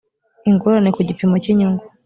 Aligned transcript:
ingorane 0.49 0.89
ku 0.95 0.99
gipimo 1.07 1.35
cy 1.43 1.49
inyungu 1.51 1.83